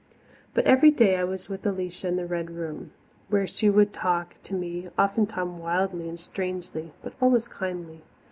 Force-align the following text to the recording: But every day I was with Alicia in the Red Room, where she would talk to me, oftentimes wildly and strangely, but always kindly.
But 0.55 0.65
every 0.65 0.89
day 0.89 1.17
I 1.17 1.23
was 1.23 1.47
with 1.47 1.63
Alicia 1.63 2.07
in 2.07 2.15
the 2.15 2.25
Red 2.25 2.49
Room, 2.49 2.89
where 3.29 3.45
she 3.45 3.69
would 3.69 3.93
talk 3.93 4.33
to 4.41 4.55
me, 4.55 4.89
oftentimes 4.97 5.61
wildly 5.61 6.09
and 6.09 6.19
strangely, 6.19 6.91
but 7.03 7.13
always 7.21 7.47
kindly. 7.47 8.01